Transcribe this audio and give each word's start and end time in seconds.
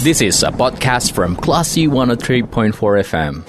This 0.00 0.24
is 0.24 0.40
a 0.40 0.48
podcast 0.48 1.12
from 1.12 1.36
Classy 1.36 1.84
103.4 1.84 2.72
FM. 3.04 3.44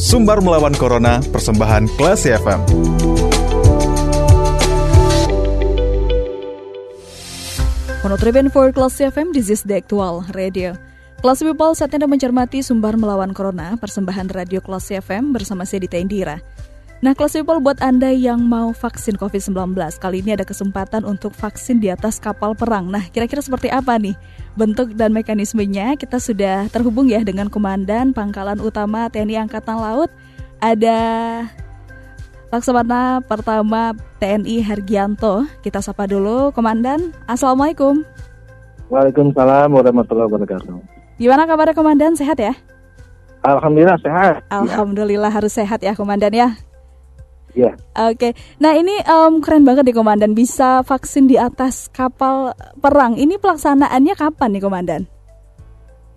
Sumbar 0.00 0.40
melawan 0.40 0.72
Corona, 0.72 1.20
persembahan 1.20 1.84
Classy 2.00 2.32
FM. 2.32 2.64
Monotriben 8.00 8.48
for 8.48 8.72
Classy 8.72 9.04
FM, 9.04 9.36
this 9.36 9.52
is 9.52 9.60
the 9.68 9.84
actual 9.84 10.24
radio. 10.32 10.72
Classy 11.20 11.44
People, 11.44 11.76
saat 11.76 11.92
Anda 11.92 12.08
mencermati 12.08 12.64
Sumbar 12.64 12.96
Melawan 12.96 13.36
Corona, 13.36 13.76
persembahan 13.76 14.32
radio 14.32 14.64
Classy 14.64 14.96
FM 14.96 15.36
bersama 15.36 15.68
saya 15.68 15.84
Dita 15.84 16.00
Indira. 16.00 16.40
Nah, 17.04 17.12
Classy 17.12 17.44
People 17.44 17.60
buat 17.60 17.76
Anda 17.84 18.08
yang 18.08 18.40
mau 18.48 18.72
vaksin 18.72 19.20
COVID-19, 19.20 19.76
kali 20.00 20.24
ini 20.24 20.32
ada 20.32 20.48
kesempatan 20.48 21.04
untuk 21.04 21.36
vaksin 21.36 21.76
di 21.76 21.92
atas 21.92 22.16
kapal 22.16 22.56
perang. 22.56 22.88
Nah, 22.88 23.04
kira-kira 23.12 23.44
seperti 23.44 23.68
apa 23.68 24.00
nih 24.00 24.16
bentuk 24.56 24.96
dan 24.96 25.12
mekanismenya? 25.12 26.00
Kita 26.00 26.16
sudah 26.16 26.72
terhubung 26.72 27.12
ya 27.12 27.20
dengan 27.20 27.52
Komandan 27.52 28.16
Pangkalan 28.16 28.64
Utama 28.64 29.12
TNI 29.12 29.44
Angkatan 29.44 29.76
Laut. 29.76 30.08
Ada 30.64 30.96
Laksamana 32.48 33.20
Pertama 33.28 33.92
TNI 34.16 34.64
Hargianto. 34.64 35.44
Kita 35.60 35.84
sapa 35.84 36.08
dulu, 36.08 36.48
Komandan. 36.56 37.12
Assalamualaikum. 37.28 38.08
Waalaikumsalam 38.88 39.68
warahmatullahi 39.68 40.32
wabarakatuh. 40.32 40.74
Gimana 41.20 41.44
kabarnya 41.44 41.76
Komandan? 41.76 42.16
Sehat 42.16 42.40
ya? 42.40 42.56
Alhamdulillah 43.44 44.00
sehat. 44.00 44.48
Alhamdulillah 44.48 45.28
harus 45.28 45.52
sehat 45.52 45.84
ya 45.84 45.92
Komandan 45.92 46.32
ya. 46.32 46.56
Ya. 47.56 47.72
Oke, 47.96 48.36
nah 48.60 48.76
ini 48.76 48.92
um, 49.08 49.40
keren 49.40 49.64
banget 49.64 49.88
nih 49.88 49.96
Komandan 49.96 50.36
bisa 50.36 50.84
vaksin 50.84 51.24
di 51.24 51.40
atas 51.40 51.88
kapal 51.88 52.52
perang. 52.84 53.16
Ini 53.16 53.40
pelaksanaannya 53.40 54.12
kapan 54.12 54.52
nih 54.52 54.62
Komandan? 54.62 55.02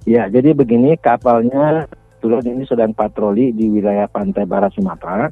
Ya, 0.04 0.28
jadi 0.28 0.52
begini 0.52 1.00
kapalnya 1.00 1.88
kebetulan 2.20 2.60
ini 2.60 2.64
sedang 2.68 2.92
patroli 2.92 3.56
di 3.56 3.72
wilayah 3.72 4.12
pantai 4.12 4.44
barat 4.44 4.76
Sumatera. 4.76 5.32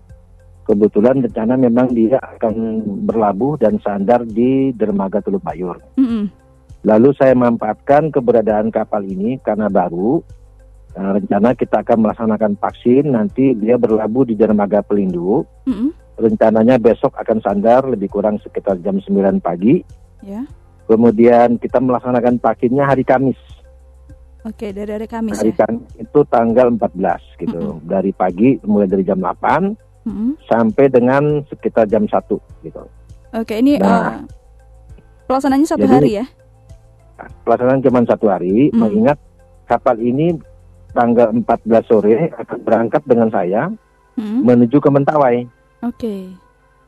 Kebetulan 0.64 1.20
rencana 1.24 1.60
memang 1.60 1.92
dia 1.92 2.20
akan 2.20 2.84
berlabuh 3.04 3.60
dan 3.60 3.76
sandar 3.84 4.24
di 4.24 4.72
dermaga 4.72 5.20
Teluk 5.20 5.44
Bayur. 5.44 5.76
Mm 6.00 6.08
-mm. 6.08 6.24
Lalu 6.88 7.12
saya 7.20 7.36
memanfaatkan 7.36 8.16
keberadaan 8.16 8.72
kapal 8.72 9.04
ini 9.04 9.36
karena 9.44 9.68
baru. 9.68 10.24
Nah, 10.98 11.14
rencana 11.14 11.54
kita 11.54 11.86
akan 11.86 11.98
melaksanakan 12.02 12.58
vaksin 12.58 13.14
nanti 13.14 13.54
dia 13.54 13.78
berlabuh 13.78 14.26
di 14.26 14.34
dermaga 14.34 14.82
Pelindu. 14.82 15.46
Mm 15.64 15.74
-mm. 15.74 15.90
Rencananya 16.18 16.82
besok 16.82 17.14
akan 17.14 17.38
sandar 17.40 17.86
lebih 17.86 18.10
kurang 18.10 18.42
sekitar 18.42 18.82
jam 18.82 18.98
9 18.98 19.38
pagi. 19.38 19.86
Ya, 20.26 20.42
Kemudian 20.90 21.62
kita 21.62 21.78
melaksanakan 21.78 22.42
vaksinnya 22.42 22.90
hari 22.90 23.06
Kamis. 23.06 23.38
oke 24.42 24.72
dari 24.72 24.88
hari 24.90 25.06
Kamis 25.06 25.38
Hari 25.38 25.52
ya. 25.54 25.58
Kamis 25.62 25.86
itu 25.94 26.20
tanggal 26.26 26.72
14 26.72 27.22
gitu. 27.38 27.78
Dari 27.84 28.10
pagi 28.10 28.58
mulai 28.64 28.88
dari 28.88 29.06
jam 29.06 29.22
8 29.22 29.78
Mm 30.02 30.10
-mm. 30.10 30.32
sampai 30.48 30.86
dengan 30.90 31.24
sekitar 31.46 31.86
jam 31.86 32.10
1 32.10 32.42
gitu. 32.64 32.82
Oke, 33.36 33.60
ini 33.60 33.78
Nah. 33.78 34.18
uh, 34.18 34.18
pelaksanaannya 35.28 35.68
satu 35.68 35.84
Jadi- 35.84 35.94
hari 35.94 36.12
ya? 36.18 36.26
Pelaksanaan 37.44 37.82
cuma 37.82 38.00
satu 38.02 38.30
hari, 38.30 38.70
Hmm. 38.70 38.78
mengingat 38.80 39.18
kapal 39.66 39.98
ini 39.98 40.38
tanggal 40.92 41.32
14 41.32 41.44
sore 41.90 42.32
akan 42.34 42.58
berangkat 42.64 43.02
dengan 43.04 43.30
saya 43.30 43.72
Mm-mm. 44.16 44.42
menuju 44.44 44.78
ke 44.78 44.90
Mentawai. 44.90 45.46
Oke, 45.86 46.34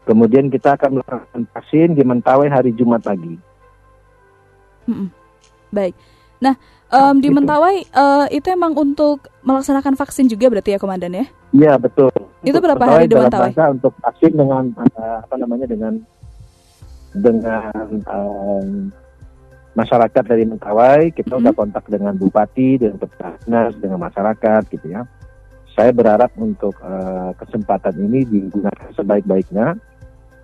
Kemudian 0.04 0.50
kita 0.50 0.74
akan 0.74 0.98
melakukan 0.98 1.42
vaksin 1.54 1.94
di 1.94 2.02
Mentawai 2.02 2.50
hari 2.50 2.74
Jumat 2.74 3.06
pagi. 3.06 3.38
Mm-mm. 4.90 5.10
baik. 5.70 5.94
Nah, 6.42 6.58
em, 6.90 7.16
di 7.22 7.30
Gitu. 7.30 7.38
Mentawai 7.38 7.76
eh, 7.86 8.26
itu 8.34 8.48
emang 8.50 8.74
untuk 8.74 9.30
melaksanakan 9.46 9.94
vaksin 9.94 10.26
juga 10.26 10.50
berarti 10.50 10.74
ya 10.74 10.80
Komandan 10.82 11.14
ya? 11.14 11.26
Iya 11.54 11.74
betul. 11.78 12.10
Itu 12.42 12.58
Untuk 12.58 12.66
berapa 12.66 12.80
Mentawai 12.82 12.98
hari 12.98 13.06
di 13.06 13.16
Mentawai? 13.20 13.52
untuk 13.70 13.94
vaksin 14.02 14.32
dengan 14.34 14.64
eh, 14.98 15.18
apa 15.22 15.36
namanya 15.38 15.68
dengan 15.70 15.94
dengan 17.14 17.72
em, 18.10 18.68
masyarakat 19.78 20.24
dari 20.26 20.44
Mentawai 20.46 21.14
kita 21.14 21.38
Mhm. 21.38 21.42
udah 21.46 21.54
kontak 21.54 21.86
dengan 21.88 22.14
bupati, 22.18 22.82
dengan 22.82 22.98
petugas, 22.98 23.74
dengan 23.78 24.00
masyarakat 24.02 24.62
gitu 24.70 24.88
ya. 24.90 25.06
Saya 25.78 25.94
berharap 25.96 26.34
untuk 26.36 26.76
eh, 26.82 27.32
kesempatan 27.40 27.96
ini 28.00 28.26
digunakan 28.28 28.90
sebaik-baiknya, 28.98 29.78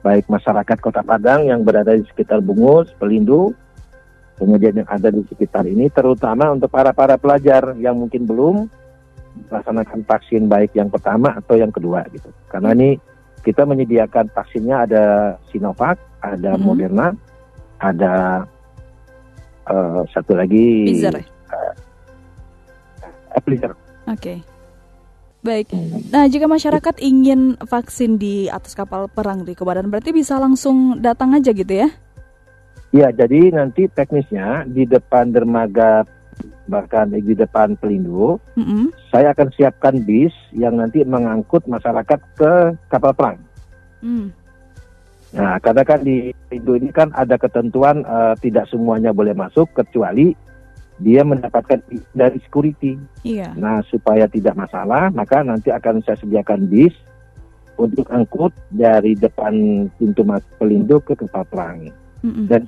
baik 0.06 0.30
masyarakat 0.30 0.78
Kota 0.80 1.02
Padang 1.02 1.44
yang 1.50 1.66
berada 1.66 1.92
di 1.92 2.06
sekitar 2.08 2.40
Bungus, 2.40 2.94
Pelindu, 2.96 3.52
kemudian 4.40 4.80
yang 4.80 4.88
ada 4.88 5.12
di 5.12 5.26
sekitar 5.28 5.66
ini, 5.68 5.90
terutama 5.92 6.52
untuk 6.54 6.72
para 6.72 6.94
para 6.96 7.20
pelajar 7.20 7.76
yang 7.82 8.00
mungkin 8.00 8.24
belum 8.30 8.70
melaksanakan 9.52 10.08
vaksin 10.08 10.48
baik 10.48 10.72
yang 10.78 10.88
pertama 10.88 11.36
atau 11.36 11.60
yang 11.60 11.74
kedua 11.74 12.08
gitu. 12.16 12.32
Karena 12.48 12.72
ini 12.72 12.96
kita 13.44 13.68
menyediakan 13.68 14.32
vaksinnya 14.32 14.88
ada 14.88 15.04
Sinovac, 15.52 16.00
ada 16.24 16.56
Mhm. 16.56 16.64
Moderna, 16.64 17.08
ada 17.84 18.46
eh, 19.70 20.02
satu 20.14 20.38
lagi 20.38 20.94
ya? 20.96 21.12
eh, 21.12 21.26
Pfizer. 23.42 23.74
Oke. 24.06 24.56
Baik. 25.46 25.78
Nah, 26.10 26.26
jika 26.26 26.50
masyarakat 26.50 26.98
ingin 27.06 27.54
vaksin 27.62 28.18
di 28.18 28.50
atas 28.50 28.74
kapal 28.74 29.06
perang 29.06 29.46
di 29.46 29.54
Komandan 29.54 29.94
berarti 29.94 30.10
bisa 30.10 30.42
langsung 30.42 30.98
datang 30.98 31.38
aja 31.38 31.54
gitu 31.54 31.86
ya? 31.86 31.94
Iya, 32.90 33.14
jadi 33.14 33.54
nanti 33.54 33.86
teknisnya 33.86 34.66
di 34.66 34.90
depan 34.90 35.30
dermaga 35.30 36.02
bahkan 36.66 37.14
di 37.14 37.38
depan 37.38 37.78
Pelindu, 37.78 38.42
Mm-mm. 38.58 38.90
saya 39.14 39.38
akan 39.38 39.54
siapkan 39.54 40.02
bis 40.02 40.34
yang 40.50 40.82
nanti 40.82 41.06
mengangkut 41.06 41.62
masyarakat 41.70 42.20
ke 42.34 42.54
kapal 42.90 43.14
perang. 43.14 43.38
Mm. 44.02 44.34
Nah, 45.36 45.60
karena 45.60 45.84
kan 45.84 46.00
di 46.00 46.32
Indo 46.50 46.80
ini 46.80 46.96
kan 46.96 47.12
ada 47.12 47.36
ketentuan 47.36 48.08
eh, 48.08 48.36
tidak 48.40 48.72
semuanya 48.72 49.12
boleh 49.12 49.36
masuk 49.36 49.68
kecuali 49.76 50.32
dia 50.96 51.28
mendapatkan 51.28 51.84
dari 52.16 52.40
security. 52.48 52.96
Iya. 53.28 53.52
Nah, 53.60 53.84
supaya 53.92 54.32
tidak 54.32 54.56
masalah, 54.56 55.12
maka 55.12 55.44
nanti 55.44 55.68
akan 55.76 56.00
saya 56.08 56.16
sediakan 56.24 56.72
bis 56.72 56.96
untuk 57.76 58.08
angkut 58.08 58.56
dari 58.72 59.20
depan 59.20 59.88
pintu 60.00 60.24
Pelindo 60.56 61.04
ke 61.04 61.20
kapal 61.20 61.44
perang. 61.52 61.80
Mm-mm. 62.24 62.48
Dan 62.48 62.64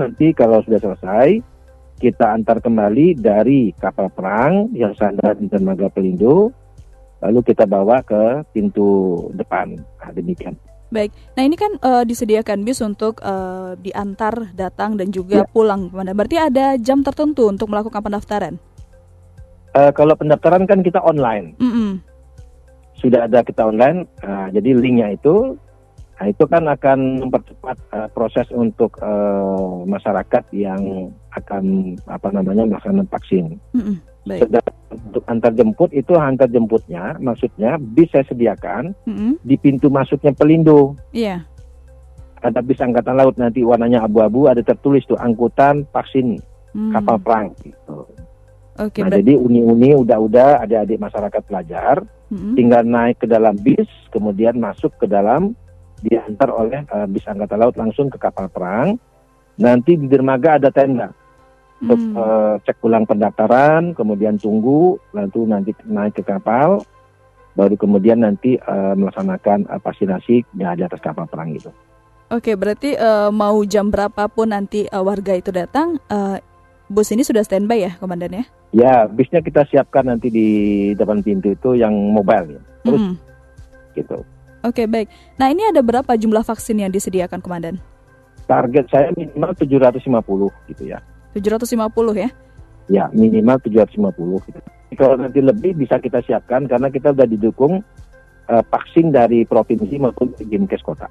nanti 0.00 0.32
kalau 0.32 0.64
sudah 0.64 0.80
selesai, 0.80 1.44
kita 2.00 2.32
antar 2.32 2.64
kembali 2.64 3.20
dari 3.20 3.76
kapal 3.76 4.08
perang 4.08 4.72
yang 4.72 4.96
sandar 4.96 5.36
di 5.36 5.48
dermaga 5.52 5.92
Pelindo, 5.92 6.48
lalu 7.20 7.40
kita 7.44 7.68
bawa 7.68 8.00
ke 8.00 8.40
pintu 8.56 9.20
depan. 9.36 9.76
Nah, 9.76 10.10
demikian. 10.16 10.56
Baik. 10.86 11.10
Nah, 11.34 11.42
ini 11.42 11.56
kan 11.58 11.72
eh, 11.82 12.04
disediakan 12.06 12.62
bis 12.62 12.78
untuk 12.78 13.18
eh, 13.18 13.74
diantar, 13.82 14.54
datang 14.54 14.94
dan 14.94 15.10
juga 15.10 15.42
Ya. 15.42 15.48
pulang 15.50 15.90
Komandan. 15.90 16.14
Berarti 16.14 16.38
ada 16.38 16.78
jam 16.78 17.02
tertentu 17.02 17.50
untuk 17.50 17.66
melakukan 17.70 17.98
pendaftaran. 17.98 18.54
Eh, 19.76 19.90
kalau 19.92 20.16
pendaftaran 20.16 20.64
kan 20.64 20.80
kita 20.80 21.02
online. 21.04 21.52
Mm-mm. 21.60 22.00
sudah 22.96 23.28
ada 23.28 23.44
kita 23.44 23.60
online, 23.60 24.08
nah, 24.24 24.48
jadi 24.48 24.72
linknya 24.72 25.12
itu, 25.12 25.52
nah 26.16 26.26
itu 26.32 26.48
kan 26.48 26.64
akan 26.64 27.28
mempercepat 27.28 27.76
eh, 27.92 28.08
proses 28.08 28.48
untuk 28.56 28.96
eh, 29.04 29.76
masyarakat 29.84 30.48
yang 30.56 31.12
akan 31.36 31.92
apa 32.08 32.28
namanya 32.32 32.64
melaksanakan 32.64 33.12
vaksin. 33.12 33.60
Mm-mm. 33.76 34.00
Baik. 34.26 34.42
Sedang 34.42 34.66
untuk 34.90 35.22
antar 35.30 35.52
jemput 35.54 35.90
itu 35.94 36.12
antar 36.18 36.50
jemputnya, 36.50 37.14
maksudnya 37.22 37.78
bis 37.78 38.10
saya 38.10 38.26
sediakan 38.26 38.90
Mm-mm. 39.06 39.38
di 39.38 39.54
pintu 39.54 39.86
masuknya 39.86 40.34
Pelindo. 40.34 40.98
Iya. 41.14 41.46
Ada 42.42 42.58
bis 42.60 42.82
angkatan 42.82 43.16
laut 43.16 43.38
nanti 43.38 43.62
warnanya 43.62 44.02
abu-abu, 44.02 44.50
ada 44.50 44.60
tertulis 44.66 45.06
tuh 45.06 45.16
angkutan 45.16 45.86
vaksin 45.94 46.42
Mm. 46.76 46.92
kapal 46.92 47.16
perang. 47.22 47.46
Gitu. 47.64 47.98
Oke, 48.76 49.00
Nah 49.00 49.08
ber- 49.08 49.24
jadi 49.24 49.32
uni-uni 49.40 49.96
udah-udah 49.96 50.60
adik-adik 50.60 51.00
masyarakat 51.00 51.42
pelajar 51.48 52.04
Mm-mm. 52.28 52.52
tinggal 52.52 52.84
naik 52.84 53.22
ke 53.22 53.26
dalam 53.30 53.56
bis, 53.56 53.88
kemudian 54.12 54.60
masuk 54.60 54.92
ke 55.00 55.08
dalam, 55.08 55.56
diantar 56.04 56.52
oleh 56.52 56.84
eh, 56.84 57.06
bis 57.08 57.24
angkatan 57.24 57.62
laut 57.62 57.78
langsung 57.80 58.12
ke 58.12 58.20
kapal 58.20 58.52
perang. 58.52 59.00
Nanti 59.56 59.96
di 59.96 60.04
dermaga 60.04 60.60
ada 60.60 60.68
tenda 60.68 61.16
untuk 61.76 62.00
Mm. 62.00 62.16
eh, 62.16 62.54
cek 62.64 62.80
ulang 62.80 63.04
pendaftaran, 63.04 63.92
kemudian 63.92 64.40
tunggu, 64.40 64.96
lalu 65.12 65.44
nanti 65.44 65.76
naik 65.84 66.16
ke 66.16 66.24
kapal, 66.24 66.80
baru 67.52 67.76
kemudian 67.76 68.24
nanti 68.24 68.56
eh, 68.56 68.94
melaksanakan 68.96 69.68
eh, 69.68 69.80
vaksinasi 69.80 70.34
di 70.48 70.62
di 70.64 70.82
atas 70.82 71.00
kapal 71.04 71.28
perang 71.28 71.52
gitu. 71.52 71.68
Oke, 72.32 72.56
berarti 72.56 72.96
eh, 72.96 73.30
mau 73.30 73.60
jam 73.68 73.92
berapapun 73.92 74.56
nanti 74.56 74.88
eh, 74.88 75.02
warga 75.04 75.36
itu 75.36 75.52
datang, 75.52 76.00
eh, 76.08 76.40
bus 76.88 77.12
ini 77.12 77.20
sudah 77.20 77.44
standby 77.44 77.84
ya, 77.84 77.92
Komandan 78.00 78.32
ya? 78.32 78.44
Ya, 78.74 78.94
bisnya 79.06 79.44
kita 79.44 79.62
siapkan 79.68 80.08
nanti 80.08 80.32
di 80.32 80.48
depan 80.96 81.22
pintu 81.22 81.52
itu 81.54 81.76
yang 81.76 81.92
mobile 81.92 82.56
ya, 82.56 82.62
terus 82.82 83.02
Mm. 83.04 83.14
gitu. 83.94 84.18
Oke, 84.66 84.88
baik. 84.90 85.06
Nah, 85.38 85.46
ini 85.52 85.62
ada 85.70 85.78
berapa 85.78 86.18
jumlah 86.18 86.42
vaksin 86.42 86.82
yang 86.82 86.90
disediakan, 86.90 87.38
Komandan? 87.38 87.78
Target 88.50 88.86
saya 88.90 89.08
minimal 89.14 89.54
750 89.54 90.50
gitu 90.66 90.90
ya. 90.90 90.98
750 91.36 92.16
ya? 92.16 92.30
Ya, 92.88 93.04
minimal 93.12 93.60
750 93.60 94.48
gitu. 94.48 94.60
Kalau 94.96 95.20
nanti 95.20 95.44
lebih 95.44 95.76
bisa 95.76 96.00
kita 96.00 96.24
siapkan 96.24 96.64
karena 96.64 96.88
kita 96.88 97.12
sudah 97.12 97.28
didukung 97.28 97.84
uh, 98.48 98.64
vaksin 98.72 99.12
dari 99.12 99.44
provinsi 99.44 100.00
maupun 100.00 100.32
Dinkes 100.40 100.80
kota. 100.80 101.10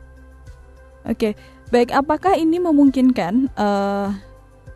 Oke, 1.05 1.37
baik. 1.69 1.93
Apakah 1.93 2.33
ini 2.33 2.57
memungkinkan 2.57 3.53
uh, 3.53 4.09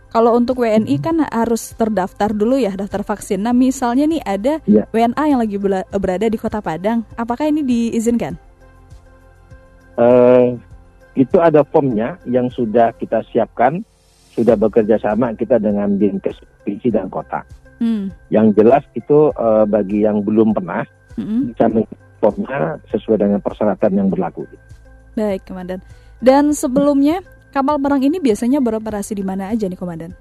kalau 0.09 0.33
untuk 0.37 0.65
WNI 0.65 0.95
kan 1.01 1.21
harus 1.29 1.73
terdaftar 1.77 2.33
dulu 2.33 2.57
ya 2.57 2.73
daftar 2.73 3.05
vaksin. 3.05 3.45
Nah 3.45 3.53
misalnya 3.53 4.09
nih 4.09 4.21
ada 4.25 4.53
ya. 4.65 4.85
WNA 4.89 5.23
yang 5.25 5.39
lagi 5.41 5.57
berada 5.93 6.25
di 6.25 6.37
Kota 6.37 6.61
Padang, 6.61 7.05
apakah 7.13 7.49
ini 7.49 7.61
diizinkan? 7.61 8.33
Uh, 9.97 10.57
itu 11.13 11.37
ada 11.37 11.61
formnya 11.61 12.17
yang 12.25 12.49
sudah 12.49 12.89
kita 12.97 13.21
siapkan, 13.29 13.85
sudah 14.39 14.55
bekerja 14.55 14.95
sama 15.03 15.35
kita 15.35 15.59
dengan 15.59 15.99
dinkes 15.99 16.39
provinsi 16.39 16.87
dan 16.95 17.11
kota. 17.11 17.43
Hmm. 17.83 18.07
Yang 18.31 18.63
jelas 18.63 18.83
itu 18.95 19.35
uh, 19.35 19.67
bagi 19.67 20.07
yang 20.07 20.23
belum 20.23 20.55
pernah, 20.55 20.87
hmm. 21.19 21.51
bisa 21.51 21.67
sesuai 22.91 23.19
dengan 23.19 23.39
persyaratan 23.43 23.91
yang 23.95 24.07
berlaku. 24.07 24.47
Baik, 25.15 25.47
Komandan. 25.47 25.79
Dan 26.19 26.51
sebelumnya 26.51 27.23
Kapal 27.49 27.81
perang 27.81 27.97
ini 27.97 28.21
biasanya 28.21 28.61
beroperasi 28.61 29.17
di 29.17 29.25
mana 29.25 29.49
aja 29.49 29.65
nih, 29.65 29.73
Komandan? 29.73 30.13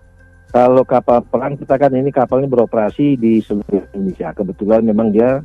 Kalau 0.48 0.80
kapal 0.80 1.20
perang 1.28 1.60
kita 1.60 1.76
kan 1.76 1.92
ini 1.92 2.08
kapalnya 2.08 2.48
beroperasi 2.48 3.20
di 3.20 3.44
seluruh 3.44 3.84
Indonesia. 3.92 4.32
Kebetulan 4.32 4.80
memang 4.80 5.12
dia 5.12 5.44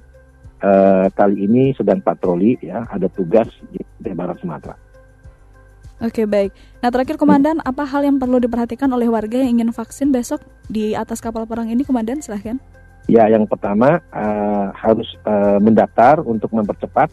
uh, 0.64 1.06
kali 1.12 1.44
ini 1.44 1.76
sedang 1.76 2.00
patroli 2.00 2.56
ya, 2.64 2.88
ada 2.88 3.12
tugas 3.12 3.52
di, 3.68 3.84
di 4.00 4.10
Barat 4.16 4.40
Sumatera. 4.40 4.80
Oke 6.02 6.26
baik. 6.26 6.52
Nah 6.82 6.90
terakhir 6.90 7.16
Komandan, 7.22 7.62
hmm. 7.62 7.70
apa 7.70 7.86
hal 7.86 8.02
yang 8.02 8.18
perlu 8.18 8.42
diperhatikan 8.42 8.90
oleh 8.90 9.06
warga 9.12 9.38
yang 9.38 9.62
ingin 9.62 9.70
vaksin 9.70 10.10
besok 10.10 10.42
di 10.66 10.98
atas 10.98 11.22
kapal 11.22 11.46
perang 11.46 11.70
ini, 11.70 11.86
Komandan? 11.86 12.20
Silahkan. 12.24 12.58
Ya, 13.12 13.28
yang 13.28 13.44
pertama 13.46 14.00
uh, 14.16 14.72
harus 14.72 15.08
uh, 15.28 15.60
mendaftar 15.60 16.24
untuk 16.24 16.56
mempercepat 16.56 17.12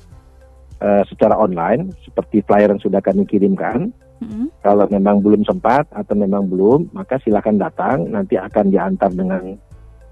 uh, 0.78 1.02
secara 1.10 1.34
online, 1.34 1.90
seperti 2.06 2.46
flyer 2.46 2.70
yang 2.70 2.82
sudah 2.82 3.02
kami 3.02 3.26
kirimkan. 3.26 3.90
hmm 4.22 4.46
Kalau 4.62 4.86
memang 4.86 5.18
belum 5.18 5.42
sempat 5.42 5.90
atau 5.90 6.14
memang 6.14 6.46
belum, 6.46 6.94
maka 6.94 7.18
silakan 7.26 7.58
datang. 7.58 8.06
Nanti 8.06 8.38
akan 8.38 8.70
diantar 8.70 9.10
dengan 9.10 9.58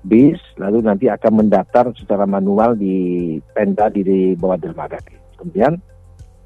bis, 0.03 0.38
lalu 0.59 0.82
nanti 0.82 1.06
akan 1.06 1.47
mendaftar 1.47 1.94
secara 1.94 2.26
manual 2.26 2.75
di 2.75 3.38
Penda 3.55 3.87
di 3.91 4.35
bawah 4.35 4.59
dermaga. 4.59 4.99
Kemudian 5.38 5.79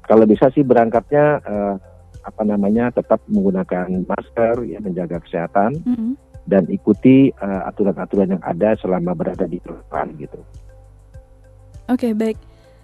kalau 0.05 0.29
bisa 0.29 0.51
sih 0.53 0.61
berangkatnya 0.61 1.25
uh, 1.41 1.75
apa 2.23 2.41
namanya 2.47 2.89
tetap 2.89 3.19
menggunakan 3.27 4.07
masker, 4.07 4.63
ya 4.65 4.79
menjaga 4.79 5.19
kesehatan 5.21 5.83
mm-hmm. 5.83 6.11
dan 6.47 6.63
ikuti 6.71 7.29
uh, 7.37 7.67
aturan-aturan 7.67 8.39
yang 8.39 8.43
ada 8.43 8.75
selama 8.79 9.11
berada 9.13 9.43
di 9.43 9.59
depan 9.59 10.11
gitu. 10.17 10.39
Oke 11.91 12.09
okay, 12.09 12.11
baik. 12.15 12.39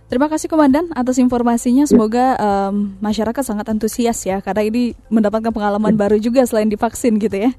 Terima 0.10 0.26
kasih 0.26 0.50
Komandan 0.50 0.90
atas 0.98 1.22
informasinya. 1.22 1.86
Ya. 1.86 1.90
Semoga 1.90 2.34
um, 2.42 2.98
masyarakat 2.98 3.44
sangat 3.46 3.70
antusias 3.70 4.18
ya 4.26 4.42
karena 4.42 4.66
ini 4.66 4.98
mendapatkan 5.08 5.54
pengalaman 5.54 5.94
ya. 5.94 6.00
baru 6.02 6.18
juga 6.18 6.42
selain 6.50 6.68
divaksin 6.68 7.22
gitu 7.22 7.38
ya. 7.38 7.52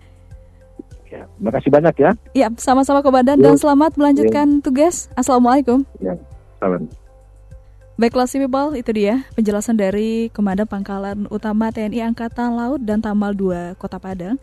Ya, 1.10 1.26
terima 1.26 1.50
kasih 1.54 1.70
banyak 1.74 1.94
ya. 1.98 2.10
Iya, 2.34 2.46
sama-sama 2.58 3.02
Komandan 3.02 3.38
ya. 3.38 3.50
dan 3.50 3.54
selamat 3.58 3.94
melanjutkan 3.98 4.46
ya. 4.58 4.62
tugas. 4.62 5.10
Assalamualaikum. 5.14 5.86
Ya, 6.02 6.18
salam. 6.58 6.90
Baiklah 8.00 8.24
si 8.24 8.40
people, 8.40 8.72
itu 8.80 8.96
dia 8.96 9.28
penjelasan 9.36 9.76
dari 9.76 10.32
Komandan 10.32 10.64
Pangkalan 10.64 11.28
Utama 11.28 11.68
TNI 11.68 12.08
Angkatan 12.08 12.56
Laut 12.56 12.80
dan 12.80 13.04
Tamal 13.04 13.36
2 13.36 13.76
Kota 13.76 14.00
Padang. 14.00 14.40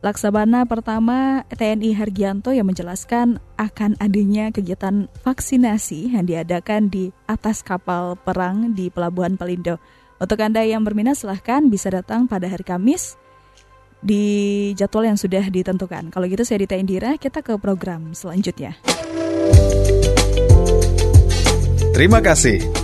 Laksamana 0.00 0.64
pertama 0.64 1.44
TNI 1.52 1.92
Hargianto 2.00 2.48
yang 2.56 2.64
menjelaskan 2.64 3.44
akan 3.60 4.00
adanya 4.00 4.48
kegiatan 4.48 5.12
vaksinasi 5.20 6.16
yang 6.16 6.24
diadakan 6.24 6.88
di 6.88 7.12
atas 7.28 7.60
kapal 7.60 8.16
perang 8.16 8.72
di 8.72 8.88
Pelabuhan 8.88 9.36
Pelindo. 9.36 9.76
Untuk 10.16 10.40
Anda 10.40 10.64
yang 10.64 10.80
berminat 10.80 11.20
silahkan 11.20 11.60
bisa 11.68 11.92
datang 11.92 12.24
pada 12.24 12.48
hari 12.48 12.64
Kamis 12.64 13.20
di 14.00 14.72
jadwal 14.80 15.12
yang 15.12 15.20
sudah 15.20 15.44
ditentukan. 15.52 16.08
Kalau 16.08 16.24
gitu 16.24 16.40
saya 16.40 16.64
Dita 16.64 16.80
Indira, 16.80 17.20
kita 17.20 17.44
ke 17.44 17.52
program 17.60 18.16
selanjutnya. 18.16 18.80
Terima 21.92 22.24
kasih. 22.24 22.83